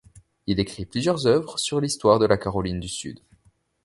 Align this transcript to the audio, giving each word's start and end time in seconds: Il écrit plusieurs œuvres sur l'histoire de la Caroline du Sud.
Il 0.47 0.59
écrit 0.59 0.85
plusieurs 0.87 1.27
œuvres 1.27 1.59
sur 1.59 1.79
l'histoire 1.79 2.17
de 2.17 2.25
la 2.25 2.35
Caroline 2.39 2.79
du 2.79 2.87
Sud. 2.87 3.19